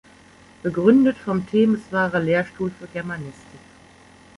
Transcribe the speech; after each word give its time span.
Begründet 0.63 1.15
vom 1.15 1.45
Temeswarer 1.47 2.21
Lehrstuhl 2.21 2.71
für 2.71 2.87
Germanistik. 2.87 3.59